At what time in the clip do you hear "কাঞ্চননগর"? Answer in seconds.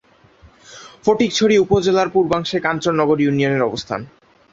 2.65-3.17